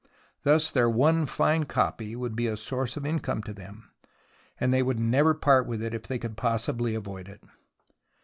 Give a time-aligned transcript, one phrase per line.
[0.41, 3.91] Thus their one fine copy would be a source of income to them,
[4.59, 7.43] and they would never part with it if they could possibly avoid it.